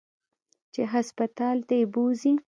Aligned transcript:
چې 0.73 0.81
هسپتال 0.93 1.57
ته 1.67 1.73
يې 1.79 1.83
بوځي. 1.93 2.33